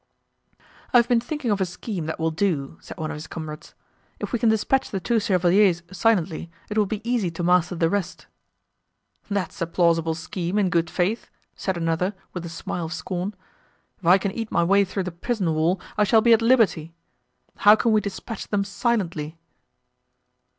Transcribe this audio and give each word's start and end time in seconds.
"I 0.93 0.97
have 0.97 1.07
been 1.07 1.19
thinking 1.21 1.51
of 1.51 1.61
a 1.61 1.65
scheme, 1.67 2.07
that 2.07 2.19
will 2.19 2.31
do," 2.31 2.79
said 2.81 2.97
one 2.97 3.11
of 3.11 3.15
his 3.15 3.27
comrades: 3.27 3.75
"if 4.19 4.33
we 4.33 4.39
can 4.39 4.49
dispatch 4.49 4.89
the 4.89 4.99
two 4.99 5.19
chevaliers 5.19 5.83
silently, 5.91 6.49
it 6.71 6.75
will 6.79 6.87
be 6.87 7.07
easy 7.07 7.29
to 7.29 7.43
master 7.43 7.75
the 7.75 7.87
rest." 7.87 8.25
"That's 9.29 9.61
a 9.61 9.67
plausible 9.67 10.15
scheme, 10.15 10.57
in 10.57 10.71
good 10.71 10.89
faith," 10.89 11.29
said 11.55 11.77
another 11.77 12.15
with 12.33 12.43
a 12.47 12.49
smile 12.49 12.85
of 12.85 12.93
scorn—"If 12.93 14.03
I 14.07 14.17
can 14.17 14.31
eat 14.31 14.51
my 14.51 14.63
way 14.63 14.85
through 14.85 15.03
the 15.03 15.11
prison 15.11 15.53
wall, 15.53 15.79
I 15.99 16.03
shall 16.03 16.21
be 16.21 16.33
at 16.33 16.41
liberty!—How 16.41 17.75
can 17.75 17.91
we 17.91 18.01
dispatch 18.01 18.47
them 18.47 18.63
_silently? 18.63 19.35